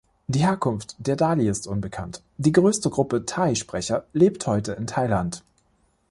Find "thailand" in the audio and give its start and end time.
4.87-5.43